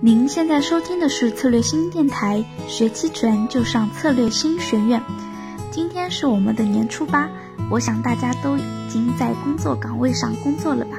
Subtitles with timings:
[0.00, 5.02] 您现在收听的是策略新电台，学期权就上策略新学院。
[5.72, 7.28] 今天是我们的年初八，
[7.68, 10.98] 我想大家都已经在工作岗位上工作了吧？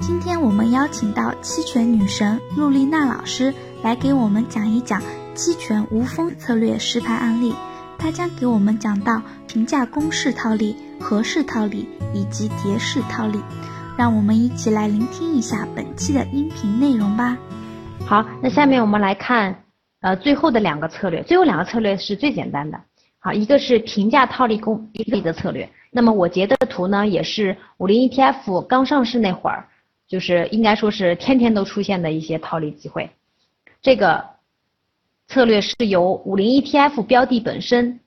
[0.00, 5.02] 今天我们邀请到期权女神陆丽娜老师来给我们讲一讲
[5.34, 7.54] 期权无风策略实盘案例，
[7.98, 13.38] 她将给我们讲到评价公式套利、合式套利以及蝶式套利。
[13.98, 17.36] 让我们一起来聆听一下本期的音频内容吧。
[18.10, 19.62] 好，那下面我们来看，
[20.00, 21.22] 呃，最后的两个策略。
[21.22, 22.76] 最后两个策略是最简单的。
[23.20, 25.70] 好，一个是平价套利公利的策略。
[25.92, 29.64] 那么我截的图呢，也是五零 ETF 刚上市那会儿，
[30.08, 33.08] 就是应该说是天天都出现的一些套利机会。
[33.80, 34.24] 这个
[35.28, 38.00] 策略是由五零 ETF 标的本身，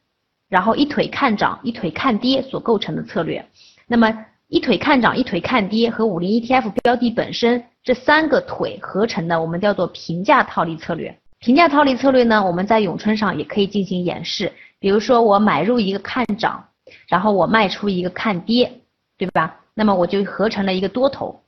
[0.49, 3.45] 然后一腿看涨，一腿看跌所构成的策略。
[3.87, 7.63] 那么一腿看涨，一腿看跌和五零 ETF 标的本身。
[7.83, 11.17] 这三个腿合成的，我们叫做平价套利策略。
[11.39, 14.53] 平价套利策略呢，我们在咏春上也可以进行演示。
[14.77, 16.63] 比如说，我买入一个看涨，
[17.07, 18.71] 然后我卖出一个看跌，
[19.17, 19.55] 对吧？
[19.73, 21.41] 那么我就合成了一个多头。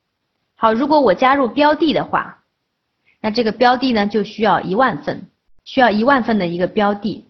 [0.56, 2.40] 好，如果我加入标的的话，
[3.22, 5.22] 那这个标的呢就需要一万份，
[5.64, 7.24] 需要一万份的一个标的。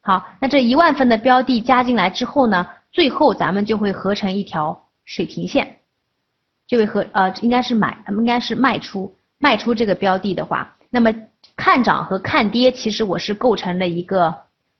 [0.00, 4.76] 好，那这一万份的标的加进来之后呢，最后咱们就会合成一条
[5.10, 5.76] 水平线。
[6.68, 11.12] 就会和呃应该是买，应该是卖出卖出这个标的的话，那么
[11.56, 14.32] 看涨和看跌其实我是构成了一个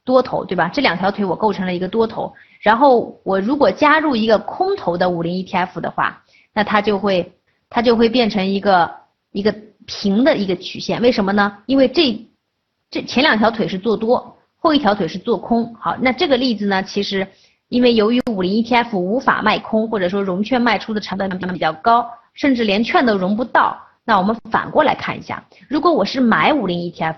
[0.04, 0.70] 多头，对吧？
[0.72, 6.22] 这两条腿我构成了一个多头，然后我如果加入一个空头的五零 ETF 的话，
[6.54, 7.32] 那它就会
[7.68, 8.88] 它就会变成一个
[9.32, 9.52] 一个
[9.84, 11.58] 平的一个曲线，为什么呢？
[11.66, 12.24] 因为这
[12.88, 15.74] 这前两条腿是做多，后一条腿是做空。
[15.74, 17.26] 好，那这个例子呢，其实。
[17.70, 22.04] 因为由于五零 ETF 无法卖空，或者说融券卖出的成本比较高，
[22.34, 23.80] 甚至连券都融不到。
[24.04, 27.14] 那我们反过来看一下，如果我是买五零 ETF，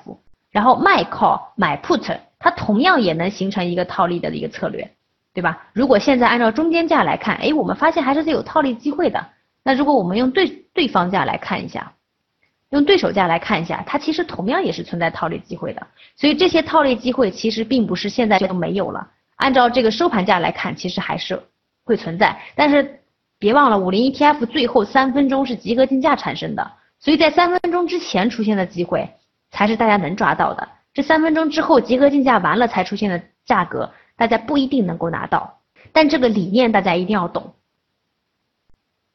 [0.50, 4.92] 然后卖 call 买 put，它同样也能形成一个套利的一个策略，
[5.33, 5.67] 对吧？
[5.72, 9.27] 如果现在按照中间价来看，哎，我们发现还是有套利机会的。
[9.65, 11.91] 那如果我们用对对方价来看一下，
[12.69, 15.87] 用对手价来看一下，它其实同样也是存在套利机会的。
[16.15, 19.09] 所以这些套利机会其实并不是现在就没有了。
[19.42, 21.42] 按照这个收盘价来看，其实还是
[21.82, 23.00] 会存在，但是
[23.41, 29.10] 别忘了五零 ETF 最后三分钟是集合竞价产生的，所以在三分钟之前出现的机会
[29.50, 35.59] 才是大家能抓到的，这三分钟之后集合竞价完了才出现的价格，大家不一定能够拿到，
[35.91, 37.53] 但这个理念大家一定要懂。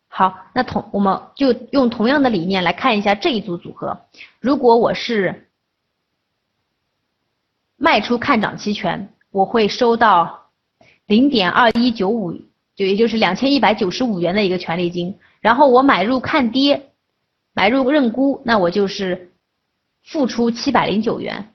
[0.09, 3.97] 好，那同我们就用同样的理念来看一下这一组组合，
[4.41, 5.49] 如果我是
[7.77, 9.13] 卖出看涨期权。
[9.31, 10.49] 我会收到
[11.05, 12.33] 零点二一九五，
[12.75, 15.17] 就也就是两千一百九十五元的一个权利金。
[15.41, 16.91] 然后我买入看跌，
[17.53, 19.31] 买入认沽，那我就是
[20.03, 21.53] 付出七百零九元。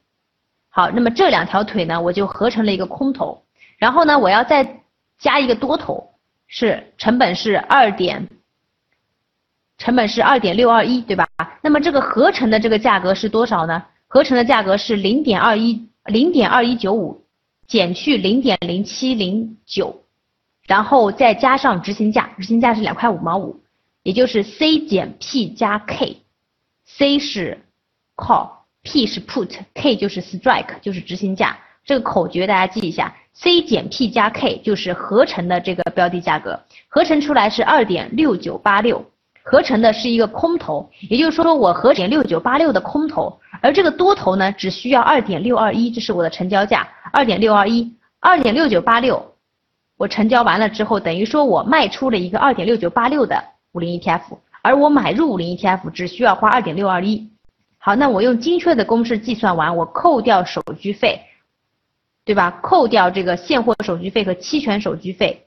[0.68, 3.42] 好，那么这两条腿呢，我就合成了一个空头。
[3.78, 4.82] 然后呢，我要再
[5.18, 6.14] 加一个多头，
[6.46, 8.28] 是成本是二点，
[9.76, 11.26] 成本是二点六二一，对吧？
[11.62, 13.82] 那么这个合成的这个价格是多少呢？
[14.06, 17.21] 合成的价格是零点二一，零点二一九五。
[17.72, 20.02] 减去零点零七零九，
[20.66, 23.62] 然后再加上执行价，执行价是两块五毛五，
[24.02, 27.64] 也就是 C 减 P 加 K，C 是
[28.14, 31.58] call，P 是 put，K 就是 strike，就是执行价。
[31.82, 39.02] 这个口诀大家记一下，C 减 P 加 K 就是合成的这个标的价格，合成出来是二点六九八六。
[39.42, 49.34] 合成的是一个空头，也就是说我合点六九八六的空头，而这个多头呢只需要二点六二一，这是我的成交价，二点六二一，二点六九八六，
[49.96, 53.42] 我成交完了之后，等于说我卖出了一个二点六九八六的
[53.72, 57.28] 五零 ETF，而我买入五零 ETF 只需要花二点六二一。
[57.78, 61.20] 好，那我用精确的公式计算完，我扣掉手续费，
[62.24, 62.60] 对吧？
[62.62, 65.44] 扣掉这个现货手续费和期权手续费。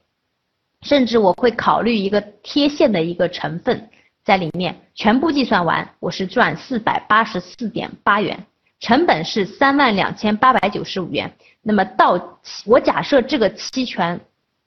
[0.82, 3.88] 甚至我会考虑一个贴现的一个成分
[4.24, 8.46] 在里面，全部计算完，我是赚四百八十四点八元，
[8.80, 11.32] 成本是三万两千八百九十五元。
[11.62, 14.20] 那么到期我假设这个期权，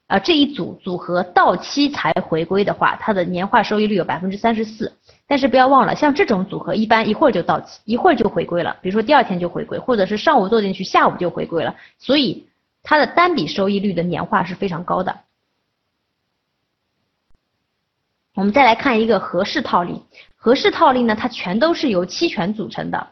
[0.07, 4.91] 啊这一组组合到期才回归的话，它的年化收益率有百分之三十四。
[5.27, 12.47] 但是不要忘了，像这种组合一般一会儿就到期，一会儿就回归了，比如说第二天就回归，或者是上午做进去，下午就回归了，所以
[12.81, 15.15] 它的单笔收益率的年化是非常高的。
[18.39, 20.01] 我们再来看一个合式套利，
[20.38, 23.07] 合式套利呢，它全都是由期权组成的，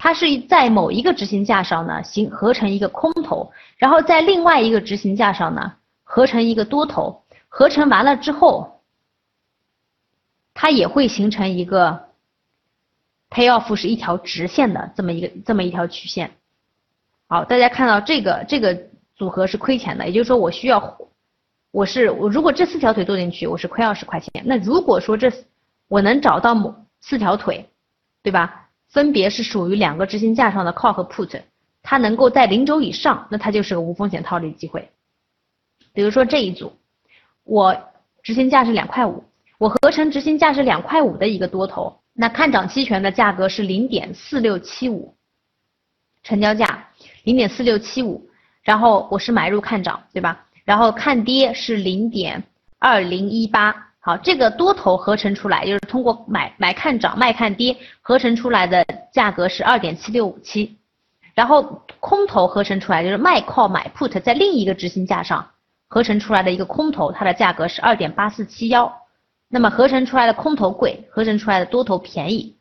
[0.00, 8.80] 它是在某一个执行价上呢，形合成一个空头，然后在另外一个执行价上呢，合成一个多头，合成完了之后，
[10.54, 12.08] 它也会形成一个
[13.30, 16.32] ，payoff 是一条直线的这么一个这么一条曲线。
[17.28, 18.76] 好，大家看到这个这个
[19.14, 20.98] 组合是亏钱的，也就是说我需要，
[21.74, 24.30] 我是我如果这四条腿做进去，我是亏二十块钱。
[24.46, 25.28] 那如果说这
[25.88, 27.68] 我能找到某四条腿，
[28.22, 28.68] 对吧？
[28.86, 31.42] 分别是属于两个执行价上的 call 和 put，
[31.82, 34.88] 它能够在零轴以上，那它就是个无风险套利机会。
[35.92, 36.72] 比如说这一组，
[37.42, 37.76] 我
[38.22, 39.24] 执行价是两块五，
[39.58, 45.12] 我合成执行价是两块五的一个多头，那看涨期权的价格是零点四六七五，
[46.22, 46.88] 成交价
[47.24, 48.30] 零点四六七五，
[48.62, 50.46] 然后我是买入看涨，对吧？
[50.64, 52.42] 然后看跌是零点
[52.78, 53.74] 二零一八。
[54.00, 60.76] 好，这个多头合成出来就是通过买买看涨卖看跌合成出来的价格是二点七六五七，
[61.34, 65.48] 然后空头合成出来就是卖 call 买 put 在另一个执行价上
[65.88, 68.92] 合成出来的一个空头，它的价格是二点八四七幺，
[69.48, 72.54] 那么合成出来的空头贵，合成出来的多头便宜，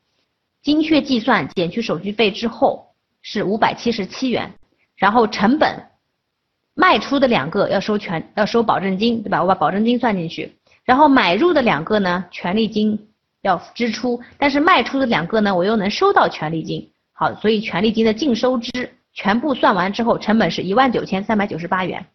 [0.62, 2.88] 精确计算减去手续费之后
[3.22, 4.54] 是五百七十七元，
[4.96, 5.78] 然后成本
[6.76, 9.42] 卖出的两个要收权要收保证金，对吧？
[9.42, 10.56] 我把保证金算进去。
[10.84, 13.08] 然后买入的两个呢，权利金
[13.42, 16.90] 要支出，但是卖出的两个呢，我又能收到权利金。
[17.14, 22.06] 好，所以权利金的净收支全部算完之后，成本是一万九千三百九十八元。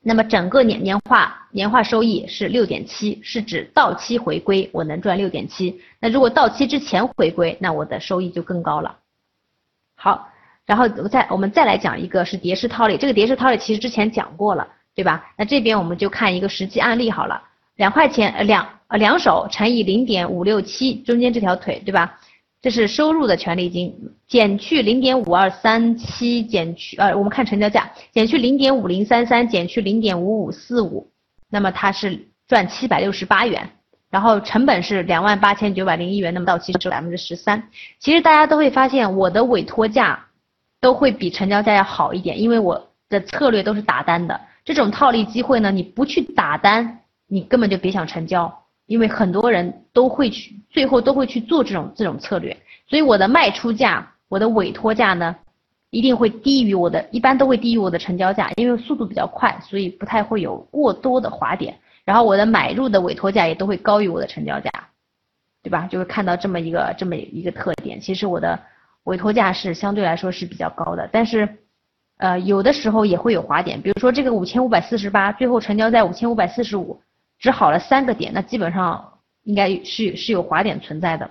[0.00, 5.80] 那么整个年年化年化收益是六点七，是指到期回归我能赚六点七。
[6.00, 8.96] 那如果到期之前回归，那我的收益就更高了。
[9.96, 10.28] 好，
[10.68, 15.24] 然后我再我们再来讲一个是蝶式套利，这个蝶式套利其实之前讲过了，对吧？
[15.38, 17.42] 那这边我们就看一个实际案例好了。
[17.76, 22.20] 两块钱，呃两呃两手乘以零点五六七，中间这条腿对吧？
[22.60, 23.94] 这是收入的权利金，
[24.26, 31.08] 减去零点五二三七，减去呃我们看成交价，减去零点五零三三，减去零点五五四五，
[31.48, 33.66] 那么它是赚七百六十八元，
[34.10, 37.62] 然后成本是两万八千九百零一元，那么到期只有百分之十三。
[38.00, 40.26] 其实大家都会发现我的委托价
[40.80, 47.00] 都会比成交价要好一点，因为我的策略都是打单的，这种套利机会呢，你不去打单。
[47.30, 48.50] 你根本就别想成交，
[48.86, 52.56] 因为很多人都会去，最后都会去做这种这种策略。
[52.88, 55.36] 所以我的卖出价，我的委托价呢，
[55.90, 61.76] 一定会低于我的，一般都会低于我的成交价，因为速度比较快，所以不太会有过多的滑点。
[62.02, 64.70] 然后我的买入的委托价也都会高于我的成交价，
[65.62, 65.86] 对吧？
[65.90, 68.00] 就会看到这么一个这么一个特点。
[68.00, 68.58] 其实我的
[69.08, 71.48] 委托价是相对来说是比较高的，但是。
[72.20, 77.00] 呃，有的时候也会有滑点，比如说这个五千五百四十八，最后成交在五千五百四十五。
[77.38, 81.30] 只好了三个点，那基本上应该是是有滑点存在的。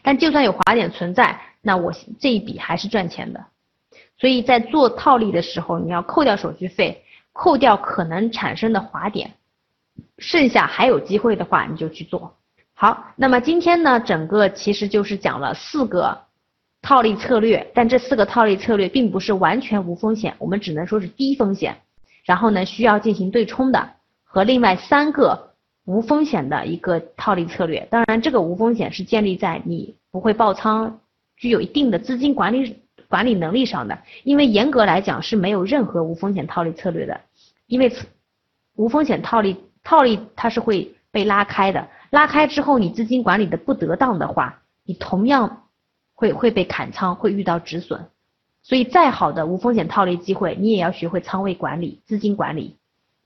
[0.00, 3.44] 但就算有滑点存在，那我这一笔还是赚钱的。
[4.16, 7.04] 所以在做套利的时候，你要扣掉手续费，
[7.34, 9.34] 扣掉可能产生的滑点，
[10.16, 12.34] 剩下还有机会的话，你就去做。
[12.72, 16.18] 好，那么今天呢，整个其实就是讲了四个
[16.84, 21.74] 套利策略，但这四个套利策略并不是完全无风险，我们只能说是低风险，
[22.26, 23.90] 然后呢需要进行对冲的。
[24.22, 25.54] 和另外三个
[25.86, 31.00] 无风险的一个套利策略，当然这个无风险是建立在你不会爆仓，
[31.38, 32.76] 具有一定的资金管理
[33.08, 33.98] 管理能力上的。
[34.22, 37.18] 因为严格来讲是没有任何无风险套利策略的，
[37.66, 37.90] 因为
[38.76, 45.63] 无风险套利套利它是会被拉开的，拉开之后你资金管理的不得当的话，你同样
[46.24, 48.06] 会会被砍仓，会遇到止损。
[48.62, 52.76] 所以再好的无风险套利机会，你也要学会仓位管理、资金管理。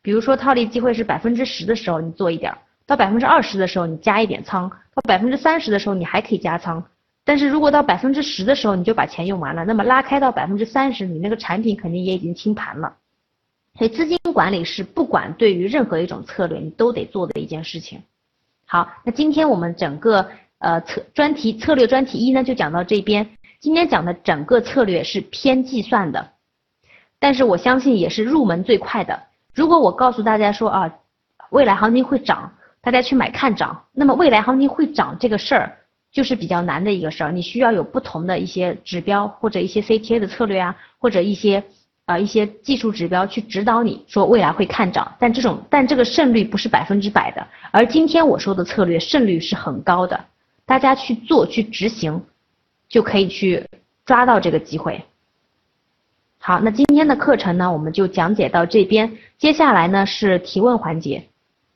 [0.02, 2.52] 比如说套利机会是百分之十的时候，你做一点；
[2.86, 6.82] 到百分之二十的时候，你加一点仓；到百分之三十的时候，你还可以加仓。
[7.24, 12.96] 但是如果到百分之十的时候，你就把钱用完了，那么拉开到百分之三十，你那个产品肯定也已经清盘了。
[13.76, 18.02] 所以资金管理是不管对于任何一种策略，你都得做的一件事情。
[18.66, 20.28] 好，那今天我们整个
[20.58, 23.28] 呃策专题策略专题一呢就讲到这边。
[23.60, 26.30] 今天讲的整个策略是偏计算的，
[27.18, 29.20] 但是我相信也是入门最快的。
[29.52, 30.94] 如果我告诉大家说啊，
[31.50, 35.76] 未来行情会涨，大家去买看涨，那么未来行情会涨这个事儿
[36.12, 41.64] 就是比较难的一个事儿，你需要有不同的一些指标或者一些 CTA 的策略啊，或者一些
[42.06, 50.24] 啊一些技术指标去指导你说未来会看涨，但这种但这个胜率不是百分之百的，而今天我说的策略胜率是很高的，
[50.68, 52.22] 大家去做去执行，
[52.90, 53.64] 就可以去
[54.04, 55.02] 抓到这个机会。
[56.38, 59.16] 好，那今天的课程呢，我们就讲解到这边。
[59.38, 61.24] 接下来呢是提问环节，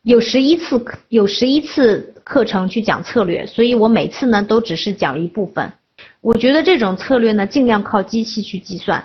[0.03, 5.73] 有十一次有十一次课程去讲策略，所以我每次呢都只是讲一部分。
[6.21, 9.03] 我觉得这种策略呢，尽量靠机器去计算，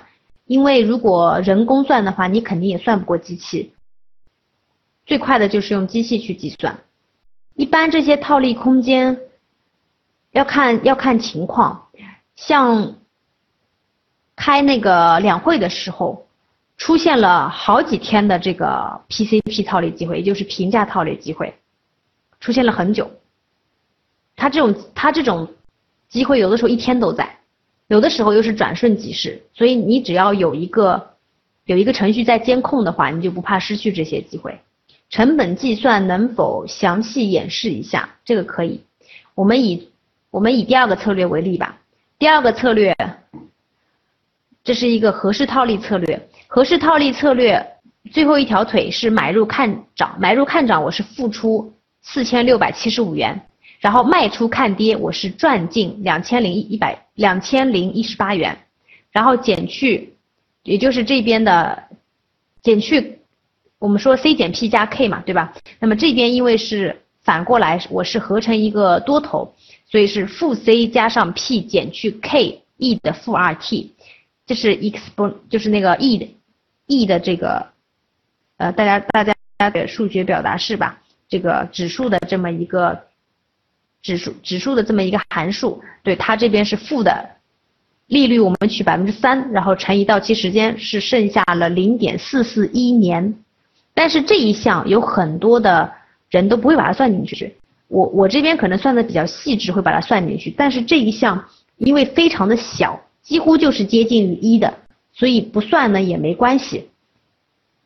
[0.48, 3.72] 因为如果人工算的话，你肯定也算不过机器。
[5.06, 6.77] 最快的就是用机器去计算。
[7.56, 9.17] 一般这些套利空间，
[10.31, 11.88] 要看要看情况，
[12.36, 12.96] 像
[14.36, 16.27] 开那个两会的时候，
[16.77, 21.55] 出现了好几天的这个 PCP 套利机会，也就是平价套利机会，
[22.39, 23.10] 出现了很久。
[24.36, 25.48] 它这种它这种
[26.07, 27.39] 机会有的时候一天都在，
[27.88, 31.15] 有的时候又是转瞬即逝，所以你只要有一个
[31.65, 34.60] 有一个程序在监控的话，你就不怕失去这些机会。
[35.10, 38.10] 成本计算能否详细演示一下？
[38.24, 38.84] 这个可以。
[39.34, 39.89] 我们以
[40.38, 41.75] 我们以第二个策略为例吧。
[42.20, 42.96] 第二个策略，
[44.63, 46.29] 这是一个合适套利策略。
[46.46, 47.60] 合适套利策略
[48.12, 53.48] 最后一条腿是买入看涨，买入看涨我是付出四千六百七十五元，
[53.79, 58.56] 然后卖出看跌我是赚进两千零一百两千零一十八元，
[59.12, 60.13] 然后减去，
[60.62, 61.84] 也就是这边的
[62.62, 63.22] 减去。
[63.79, 65.51] 我们说 C 减 P 加 K 嘛，对吧？
[65.79, 69.51] 那么这边因为是反过来，我是合成一个多头，
[69.89, 73.94] 所以是负 C 加上 P 减去 K E 的负二 T，
[74.46, 76.36] 这是 expon 就是那个 E 的
[76.88, 77.67] E 的这个
[78.58, 83.06] 呃，大家大家的数学表达式吧，这个指数的这么一个
[84.01, 87.29] 指数指数的这么一个函数，对它这边是负的
[88.08, 93.36] 利率，我们取百分之三，然后乘以到期时间是剩下了零点四四一年。
[93.94, 95.91] 但是这一项有很多的
[96.29, 97.56] 人都不会把它算进去，
[97.88, 100.50] 我我这边可能算的比较细致，会把它算进去。
[100.58, 101.46] 但是这一项
[101.77, 104.74] 因为非常的小，几乎就是接近于一的，
[105.13, 106.89] 所以不算呢也没关系。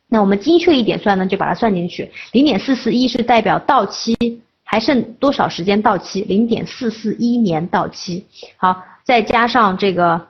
[0.07, 2.11] 那我们精确一点算呢，就把它算进去。
[2.31, 4.15] 零点四四一是代表到期
[4.63, 6.21] 还剩多少时间到期？
[6.23, 8.25] 零点四四一年到期。
[8.57, 10.27] 好，再加上这个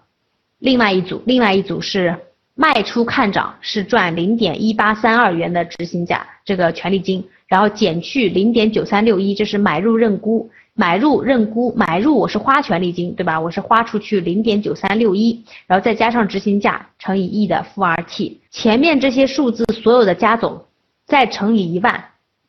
[0.60, 2.16] 另外一组，另外一组是。
[2.54, 13.38] 卖出看涨是赚零点一八三二元的执行价，这个权利金，然后减去零点九三六一，这是买入认沽，买入认沽，买入我是花权利金，对吧？
[13.38, 20.64] 我是花出去零点九三六一，然后再加上执行价乘以 E 的负二 T，前面这些数字所有的加总，
[21.06, 22.02] 再乘以一万，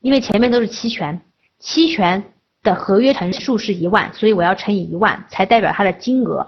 [0.03, 1.21] 因为前面都是期权，
[1.59, 2.23] 期权
[2.63, 6.47] 的合约乘数是一万，所以我要乘以一万才代表它的金额，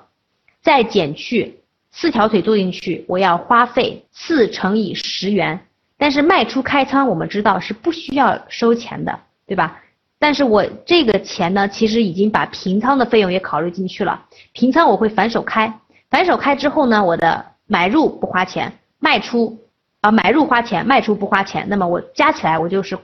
[0.63, 1.59] 再减去。
[1.91, 5.59] 四条腿做进去，我要花费四乘以十元，
[5.97, 9.81] 但是卖出开仓我们知道是不需要收钱的，对吧？
[10.19, 14.25] 但是我这个钱呢，其实已经把平仓的费用也考虑进去了。
[14.53, 15.73] 平仓我会反手开，
[16.11, 19.59] 反手开之后呢，我的买入不花钱，卖出
[20.01, 22.99] 啊买入花钱，卖出不花钱，那么我加起来我就是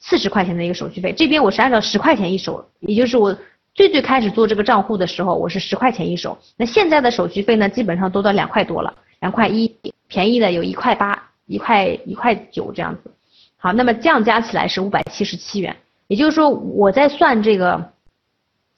[0.00, 1.12] 四十块钱的一个手续费。
[1.12, 3.36] 这边我是按照十块钱一手，也就是我。
[3.76, 9.74] 最最开始做这个账户的时候，我是十块钱一手，那现在的手续费呢，基本上都到两块多了，两块一，
[10.06, 13.10] 便宜的有一块八，一块一块九这样子。
[13.56, 15.74] 好，那么这样加起来是五百七十七元，
[16.06, 17.92] 也就是说我在算这个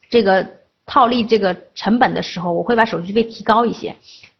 [0.08, 0.46] 这个
[0.86, 3.94] 套利这个成本的时候，我会把手续费提高一些，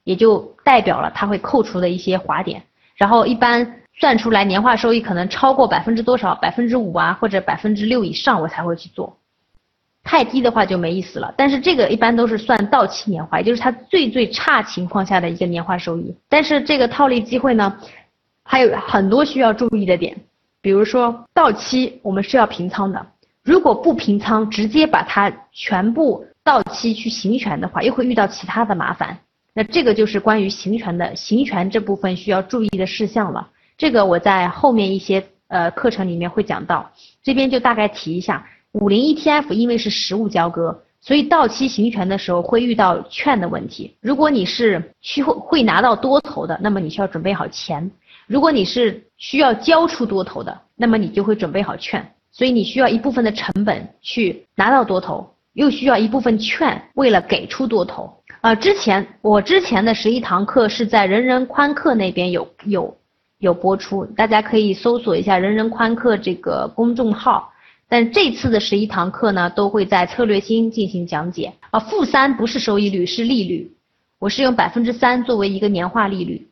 [0.04, 2.62] 也就代表了它会扣除的一些滑点，
[2.94, 9.16] 然后一般算出来年化收益可能超过百分之多少，百分之五啊或者百分之六以上，我才会去做。
[10.04, 16.14] 太低的话就没意思了，但是这个一般都是算到期年化，也就是它最最差情况下的一个年化收益。
[16.28, 17.76] 但是这个套利机会呢，
[18.46, 20.16] 还有很多需要注意的点，
[20.62, 23.06] 比如说到期我们是要平仓的，
[23.42, 29.18] 如果不平仓，直接把它全部到期去行权的话，又会遇到其他的麻烦。
[29.52, 33.48] 那这个就是关于行权的行权这部分需要注意的事项了。
[33.76, 36.90] 这个我在后面一些呃课程里面会讲到，
[37.22, 38.46] 这边就大概提一下。
[38.72, 43.96] 五零 ETF 因为是实物交割，所以到期行权的时候会遇到券的问题。
[44.00, 47.88] 如果你是需会拿到多头的，那么你需要准备好钱；
[48.26, 52.04] 如果你是需要交出多头的，那么你就会准备好券。
[52.32, 58.12] 所以你需要一部分的成本去拿到多头，又需要一部分券为了给出多头。
[58.42, 62.94] 呃，之前我之前的十一堂课是在人人宽课那边有有
[63.38, 67.50] 有播出，大家可以搜索一下人人宽课这个公众号。
[67.88, 71.80] 但这次的十一堂课呢，都会在策略星进行讲解啊。
[71.80, 73.72] 负三不是收益率，是利率。
[74.18, 76.46] 我是用百分之三作为一个年化利率。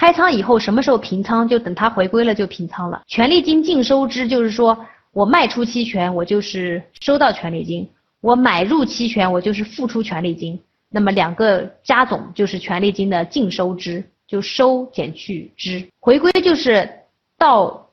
[0.00, 1.46] 开仓以后什么时候平仓？
[1.46, 3.02] 就等它回归了就平仓了。
[3.06, 4.74] 权利金净收支就是说
[5.12, 7.84] 我卖出期权，我就是收到权利金；
[8.22, 10.58] 我买入期权，我就是付出权利金。
[10.88, 15.86] 那么两个加总就是权利金的净收支，就收减去支。
[16.00, 16.88] 回归就是
[17.36, 17.86] 到，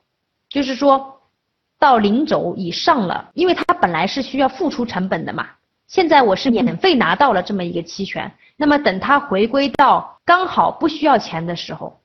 [0.48, 1.14] 就是说。
[1.80, 5.46] 到零轴以上了，因为它本来是需要付出成本的嘛。
[5.86, 11.96] 现在我是免费拿到了这么一个期权，那么等它回归到刚好不需要钱的时候，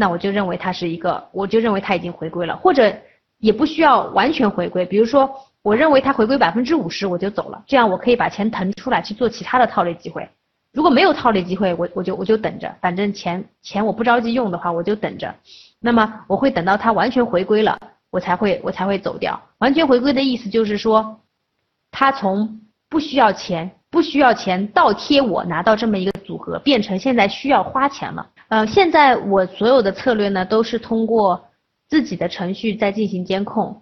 [0.00, 2.90] 那我就认为它是一个，我就认为它已经回归了，或者
[3.38, 4.86] 也不需要完全回归。
[4.86, 5.30] 比如说
[5.62, 10.26] 我认为它回归百分之五十我就走了，这样我可以把钱腾出来去做其他的套利机会。
[10.72, 15.34] 如果没有套利机会，我我就我就等着，反正钱钱我不着急用的话，我就等着。
[15.78, 17.78] 那么我会等到它完全回归了，
[18.10, 19.38] 我才会我才会走掉。
[19.58, 21.20] 完全回归的意思就是说，
[21.90, 28.26] 它从不需要钱不需要钱倒贴我拿到这么一个组合，变成现在需要花钱了。
[28.50, 31.40] 呃，现在我所有的策略呢都是通过
[31.88, 33.80] 自己的程序在进行监控。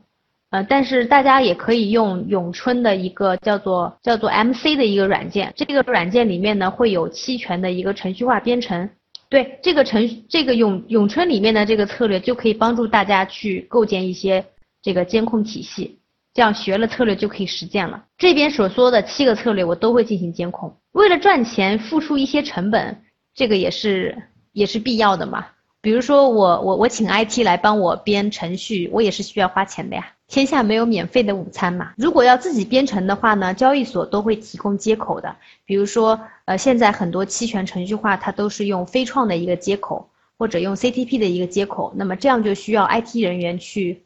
[0.51, 8.89] 呃，但是大家也可以用永春的一个叫做叫做 MC 的一个软件，这个软件里面呢会有期权的一个程序化编程。
[9.31, 14.45] 对这个程这个永永春里面的这个策略就可以帮助大家去构建一些
[14.81, 15.99] 这个监控体系，
[16.33, 18.03] 这样学了策略就可以实践了。
[18.17, 23.03] 这边所说的七个策略我都会进行监控，为了赚钱付出一些成本，
[23.35, 24.17] 这个也是
[24.59, 25.47] 也是必要的嘛。
[25.81, 30.09] 比如说我我我请 IT 来帮我编程序，我也是需要花钱的呀。
[30.27, 31.93] 天下没有免费的午餐嘛。
[31.97, 35.37] 如果要自己编程的话呢，交易所都会提供接口的。
[35.65, 41.93] 比如说，呃，现在很多期权程序化它都是用飞创的一个接口，或者用 CTP 的一个接口。
[41.97, 44.03] 那么这样就需要 IT 人员去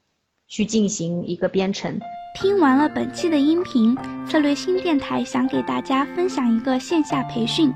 [0.46, 1.98] 去进行一个编程。
[2.38, 3.96] 听完了本期的音频，
[4.28, 7.72] 策略新电台想给大家分享一个线下培训。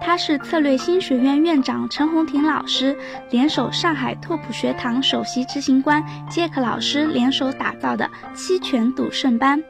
[0.00, 2.96] 他是策略新学院院长陈红婷老师
[3.30, 9.62] 联手上海拓普学堂首席执行官杰克老师联手打造的期权赌圣班。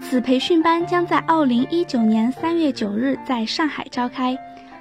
[0.00, 4.38] 此培训班将在二零一九年三月九日在上海召开。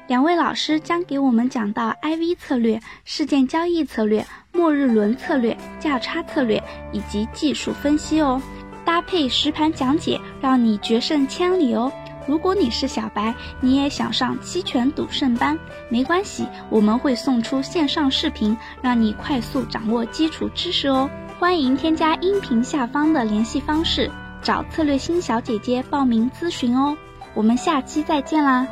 [0.08, 8.42] 两位老师将给我们讲到 IV 策略、事件交易策略、末日轮策略、价差策略以及技术分析哦，
[8.84, 11.92] 搭配实盘讲解，让你决胜千里哦。
[12.30, 15.58] 如果你是小白，你也想上期权赌圣班，
[15.90, 21.10] 没关系，我们会送出线上视频，让你快速掌握基础知识哦。
[21.40, 24.12] 欢迎添加音频下方的联系方式，
[24.44, 26.96] 找策略星小姐姐报名咨询哦。
[27.34, 28.68] 我们下期再见啦！